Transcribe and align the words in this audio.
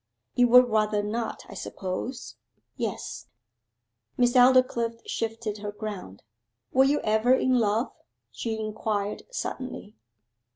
'You 0.33 0.47
would 0.47 0.67
rather 0.67 1.03
not, 1.03 1.43
I 1.47 1.53
suppose?' 1.53 2.35
'Yes.' 2.75 3.27
Miss 4.17 4.33
Aldclyffe 4.35 4.99
shifted 5.07 5.59
her 5.59 5.71
ground. 5.71 6.23
'Were 6.73 6.85
you 6.85 7.01
ever 7.01 7.35
in 7.35 7.59
love?' 7.59 7.91
she 8.31 8.59
inquired 8.59 9.21
suddenly. 9.29 9.95